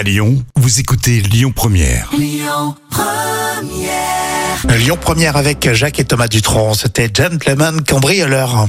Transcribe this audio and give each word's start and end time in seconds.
À 0.00 0.02
Lyon, 0.02 0.42
vous 0.56 0.80
écoutez 0.80 1.20
Lyon 1.20 1.52
Première. 1.54 2.10
Lyon 4.70 4.96
Première 4.98 5.36
avec 5.36 5.70
Jacques 5.74 6.00
et 6.00 6.04
Thomas 6.04 6.26
Dutronc. 6.26 6.72
C'était 6.72 7.10
Gentleman 7.14 7.82
Cambrioleur. 7.82 8.66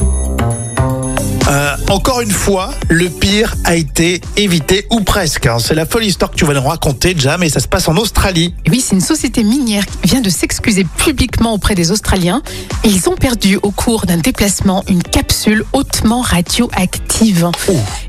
Encore 1.92 2.22
une 2.22 2.32
fois, 2.32 2.70
le 2.88 3.10
pire 3.10 3.54
a 3.66 3.76
été 3.76 4.22
évité, 4.38 4.88
ou 4.92 5.02
presque. 5.02 5.46
hein. 5.48 5.58
C'est 5.60 5.76
la 5.76 5.86
folle 5.86 6.06
histoire 6.06 6.32
que 6.32 6.38
tu 6.38 6.46
vas 6.46 6.54
nous 6.54 6.62
raconter, 6.62 7.14
Jam, 7.18 7.44
et 7.44 7.50
ça 7.50 7.60
se 7.60 7.68
passe 7.68 7.90
en 7.90 7.98
Australie. 7.98 8.54
Oui, 8.70 8.80
c'est 8.80 8.96
une 8.96 9.02
société 9.02 9.44
minière 9.44 9.86
qui 9.86 10.08
vient 10.08 10.22
de 10.22 10.30
s'excuser 10.30 10.86
publiquement 10.98 11.54
auprès 11.54 11.76
des 11.76 11.92
Australiens. 11.92 12.42
Et 12.86 12.88
ils 12.88 13.10
ont 13.10 13.16
perdu 13.18 13.60
au 13.62 13.72
cours 13.72 14.06
d'un 14.06 14.16
déplacement 14.16 14.86
une 14.88 15.04
capsule 15.04 15.66
hautement 15.74 16.22
radioactive. 16.22 17.50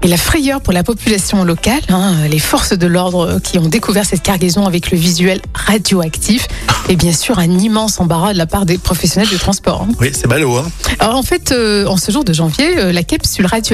Et 0.04 0.06
la 0.08 0.16
frayeur 0.16 0.60
pour 0.60 0.72
la 0.72 0.84
population 0.84 1.42
locale, 1.42 1.82
hein, 1.88 2.14
les 2.30 2.38
forces 2.38 2.74
de 2.78 2.86
l'ordre 2.86 3.40
qui 3.42 3.58
ont 3.58 3.66
découvert 3.66 4.06
cette 4.06 4.22
cargaison 4.22 4.64
avec 4.64 4.92
le 4.92 4.96
visuel 4.98 5.40
radioactif, 5.54 6.46
et 6.88 6.94
bien 6.94 7.12
sûr 7.12 7.40
un 7.40 7.58
immense 7.58 7.98
embarras 7.98 8.32
de 8.32 8.38
la 8.38 8.46
part 8.46 8.64
des 8.64 8.78
professionnels 8.78 9.28
du 9.28 9.38
transport. 9.38 9.82
hein. 9.82 9.92
Oui, 10.00 10.12
c'est 10.12 10.28
ballot, 10.28 10.56
hein. 10.56 10.70
Alors 11.00 11.16
en 11.16 11.22
fait, 11.24 11.50
euh, 11.50 11.84
en 11.86 11.96
ce 11.96 12.12
jour 12.12 12.22
de 12.22 12.32
janvier, 12.32 12.78
euh, 12.78 12.92
la 12.92 13.02
capsule 13.02 13.44
radioactive 13.46 13.71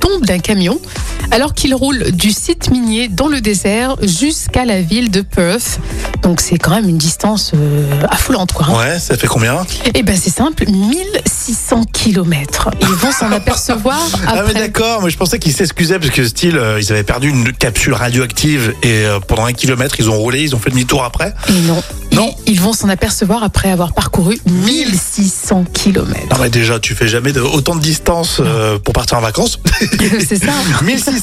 tombe 0.00 0.24
d'un 0.24 0.38
camion 0.38 0.80
alors 1.30 1.54
qu'il 1.54 1.74
roule 1.74 2.10
du 2.12 2.30
site 2.30 2.70
minier 2.70 3.08
dans 3.08 3.28
le 3.28 3.40
désert 3.40 3.96
jusqu'à 4.02 4.64
la 4.64 4.80
ville 4.80 5.10
de 5.10 5.20
Perth. 5.22 5.80
Donc 6.22 6.40
c'est 6.40 6.58
quand 6.58 6.70
même 6.72 6.88
une 6.88 6.98
distance 6.98 7.52
euh, 7.54 8.02
affolante 8.08 8.52
quoi. 8.52 8.66
hein. 8.70 8.76
Ouais, 8.78 8.98
ça 8.98 9.16
fait 9.16 9.26
combien? 9.26 9.64
Et 9.94 10.02
ben 10.02 10.16
c'est 10.20 10.30
simple, 10.30 10.64
1600 10.68 11.84
km. 11.92 12.70
Ils 12.80 12.86
vont 12.88 13.12
s'en 13.12 13.30
apercevoir 13.32 13.98
Ah 14.26 14.34
mais 14.34 14.40
après. 14.40 14.54
d'accord, 14.54 15.00
moi 15.00 15.10
je 15.10 15.16
pensais 15.16 15.38
qu'ils 15.38 15.52
s'excusaient 15.52 15.98
parce 15.98 16.10
que 16.10 16.26
style, 16.26 16.56
euh, 16.56 16.80
ils 16.80 16.90
avaient 16.92 17.02
perdu 17.04 17.28
une 17.28 17.52
capsule 17.52 17.94
radioactive 17.94 18.74
et 18.82 19.04
euh, 19.04 19.20
pendant 19.20 19.44
un 19.44 19.52
kilomètre 19.52 19.96
ils 19.98 20.08
ont 20.10 20.16
roulé, 20.16 20.42
ils 20.42 20.54
ont 20.54 20.58
fait 20.58 20.70
demi-tour 20.70 21.04
après? 21.04 21.34
Et 21.48 21.52
non. 21.66 21.82
Non. 22.12 22.34
Ils, 22.46 22.52
ils 22.54 22.60
vont 22.60 22.72
s'en 22.72 22.88
apercevoir 22.88 23.42
après 23.42 23.70
avoir 23.70 23.92
parcouru 23.92 24.38
1600 24.46 25.64
km. 25.72 26.06
Non 26.30 26.38
mais 26.40 26.48
déjà, 26.50 26.78
tu 26.80 26.94
fais 26.94 27.08
jamais 27.08 27.32
de, 27.32 27.40
autant 27.40 27.74
de 27.76 27.80
distance 27.80 28.38
euh, 28.40 28.78
pour 28.78 28.94
partir 28.94 29.18
en 29.18 29.20
vacances. 29.20 29.58
c'est 30.26 30.36
ça. 30.42 30.52
1600 30.82 31.15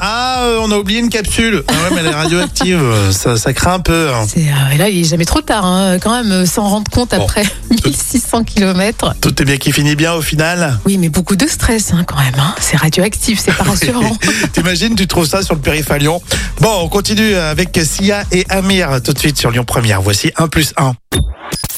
Ah, 0.00 0.42
euh, 0.44 0.58
on 0.62 0.70
a 0.70 0.76
oublié 0.76 1.00
une 1.00 1.08
capsule. 1.08 1.62
Ah 1.68 1.72
ouais, 1.72 1.88
mais 1.94 2.00
elle 2.00 2.06
est 2.06 2.14
radioactive. 2.14 2.80
euh, 2.82 3.12
Ça, 3.12 3.36
ça 3.36 3.52
craint 3.52 3.74
un 3.74 3.80
peu. 3.80 4.10
hein. 4.12 4.26
C'est, 4.28 4.40
euh, 4.48 4.74
et 4.74 4.76
là, 4.78 4.88
il 4.88 5.00
est 5.00 5.04
jamais 5.08 5.24
trop 5.24 5.40
tard, 5.40 5.64
hein, 5.64 5.98
quand 6.00 6.10
même, 6.12 6.30
euh, 6.32 6.46
s'en 6.46 6.68
rendre 6.68 6.90
compte 6.90 7.10
Bon. 7.10 7.22
après 7.24 7.42
1600 7.84 8.44
km. 8.44 9.14
Tout 9.20 9.40
est 9.42 9.44
bien 9.44 9.56
qui 9.56 9.72
finit 9.72 9.96
bien 9.96 10.14
au 10.14 10.22
final. 10.22 10.78
Oui, 10.86 10.98
mais 10.98 11.08
beaucoup 11.08 11.36
de 11.36 11.46
stress 11.46 11.92
hein, 11.92 12.04
quand 12.06 12.18
même. 12.18 12.34
hein. 12.38 12.54
C'est 12.60 12.76
radioactif, 12.76 13.40
c'est 13.44 13.52
pas 13.56 13.64
rassurant. 13.64 14.16
T'imagines, 14.52 14.94
tu 14.94 15.06
trouves 15.06 15.26
ça 15.26 15.42
sur 15.42 15.54
le 15.54 15.60
périph' 15.60 15.90
à 15.90 15.98
Lyon. 15.98 16.20
Bon, 16.60 16.80
on 16.82 16.88
continue 16.88 17.34
avec 17.34 17.78
Sia 17.84 18.24
et 18.32 18.44
Amir 18.48 19.00
tout 19.02 19.12
de 19.12 19.18
suite 19.18 19.38
sur 19.38 19.50
Lyon 19.50 19.64
Première. 19.64 20.02
Voici 20.02 20.30
1 20.36 20.48
plus 20.48 20.72
1. 20.76 20.92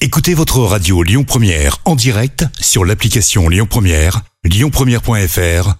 Écoutez 0.02 0.34
votre 0.34 0.58
radio 0.60 1.02
Lyon 1.02 1.24
Première 1.24 1.78
en 1.84 1.94
direct 1.94 2.44
sur 2.60 2.84
l'application 2.84 3.48
Lyon 3.48 3.66
Première, 3.68 4.22
lyonpremière.fr 4.44 5.79